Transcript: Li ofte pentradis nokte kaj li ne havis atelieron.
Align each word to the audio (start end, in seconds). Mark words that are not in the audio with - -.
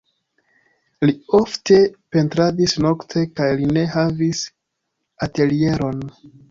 Li 1.07 1.13
ofte 1.41 1.77
pentradis 2.17 2.75
nokte 2.87 3.25
kaj 3.41 3.51
li 3.61 3.71
ne 3.79 3.87
havis 3.99 4.45
atelieron. 5.29 6.07